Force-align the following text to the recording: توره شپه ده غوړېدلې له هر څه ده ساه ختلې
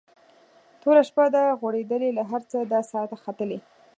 توره 0.81 1.01
شپه 1.09 1.25
ده 1.33 1.43
غوړېدلې 1.59 2.09
له 2.17 2.23
هر 2.31 2.41
څه 2.51 2.59
ده 2.71 2.79
ساه 2.91 3.19
ختلې 3.23 3.59